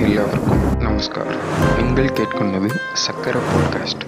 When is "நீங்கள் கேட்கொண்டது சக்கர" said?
1.76-3.38